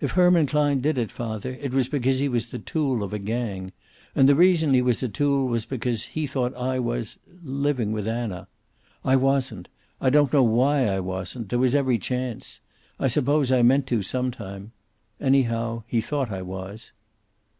[0.00, 3.18] "If Herman Klein did it, father, it was because he was the tool of a
[3.20, 3.70] gang.
[4.12, 8.08] And the reason he was a tool was because he thought I was living with
[8.08, 8.48] Anna.
[9.04, 9.68] I wasn't.
[10.00, 11.48] I don't know why I wasn't.
[11.50, 12.58] There was every chance.
[12.98, 14.72] I suppose I meant to some time.
[15.20, 16.90] Anyhow, he thought I was."